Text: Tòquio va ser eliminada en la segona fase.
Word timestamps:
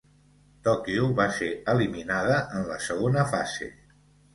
Tòquio 0.67 1.11
va 1.21 1.27
ser 1.37 1.51
eliminada 1.75 2.43
en 2.59 2.69
la 2.75 2.83
segona 2.91 3.31
fase. 3.33 3.75